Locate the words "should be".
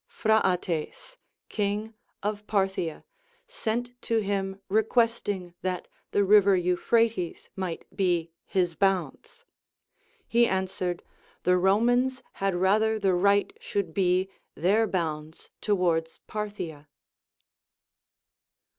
13.61-14.27